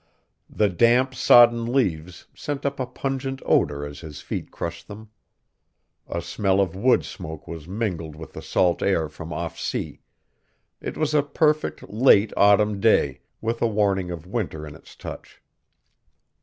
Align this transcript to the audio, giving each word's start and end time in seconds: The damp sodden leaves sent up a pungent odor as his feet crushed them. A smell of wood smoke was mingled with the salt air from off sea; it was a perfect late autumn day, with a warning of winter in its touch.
The 0.49 0.67
damp 0.67 1.13
sodden 1.13 1.63
leaves 1.71 2.25
sent 2.33 2.65
up 2.65 2.79
a 2.79 2.87
pungent 2.87 3.39
odor 3.45 3.85
as 3.85 3.99
his 3.99 4.19
feet 4.19 4.49
crushed 4.49 4.87
them. 4.87 5.11
A 6.09 6.23
smell 6.23 6.59
of 6.59 6.75
wood 6.75 7.05
smoke 7.05 7.47
was 7.47 7.67
mingled 7.67 8.15
with 8.15 8.33
the 8.33 8.41
salt 8.41 8.81
air 8.81 9.07
from 9.09 9.31
off 9.31 9.59
sea; 9.59 10.01
it 10.81 10.97
was 10.97 11.13
a 11.13 11.21
perfect 11.21 11.87
late 11.87 12.33
autumn 12.35 12.79
day, 12.79 13.21
with 13.41 13.61
a 13.61 13.67
warning 13.67 14.09
of 14.09 14.25
winter 14.25 14.65
in 14.65 14.73
its 14.73 14.95
touch. 14.95 15.39